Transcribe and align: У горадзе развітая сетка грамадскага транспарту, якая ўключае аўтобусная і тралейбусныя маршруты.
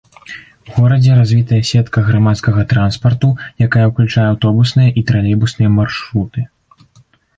У 0.69 0.71
горадзе 0.77 1.17
развітая 1.19 1.59
сетка 1.71 2.03
грамадскага 2.07 2.65
транспарту, 2.73 3.29
якая 3.67 3.85
ўключае 3.91 4.27
аўтобусная 4.33 4.89
і 4.99 5.05
тралейбусныя 5.11 5.69
маршруты. 5.79 6.49